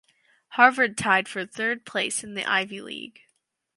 Harvard 0.57 0.97
tied 0.97 1.27
for 1.27 1.45
third 1.45 1.85
place 1.85 2.23
in 2.23 2.33
the 2.33 2.43
Ivy 2.43 2.81
League. 2.81 3.19